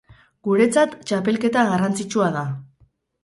Guretzat 0.45 0.95
txapelketa 1.11 1.67
garrantzitsua 1.73 2.31
da. 2.39 2.45